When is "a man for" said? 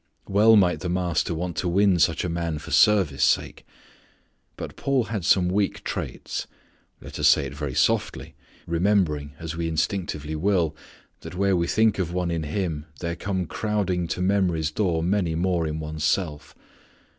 2.23-2.71